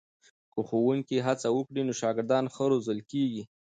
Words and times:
که 0.53 0.59
ښوونکي 0.67 1.17
هڅه 1.27 1.47
وکړي 1.53 1.81
نو 1.87 1.93
شاګردان 2.01 2.45
ښه 2.53 2.63
روزل 2.71 2.99
کېږي. 3.11 3.43